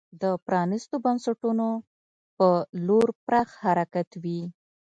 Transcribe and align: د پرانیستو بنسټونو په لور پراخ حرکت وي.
د 0.21 0.23
پرانیستو 0.45 0.95
بنسټونو 1.05 1.67
په 2.37 2.47
لور 2.87 3.07
پراخ 3.25 3.49
حرکت 3.63 4.09
وي. 4.23 4.41